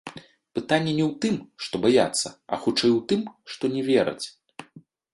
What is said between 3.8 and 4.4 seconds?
вераць.